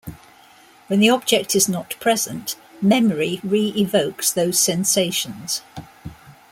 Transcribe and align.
When 0.87 0.99
the 0.99 1.11
object 1.11 1.55
is 1.55 1.69
not 1.69 1.93
present, 1.99 2.55
memory 2.81 3.39
re-evokes 3.43 4.31
those 4.31 4.57
sensations. 4.57 5.61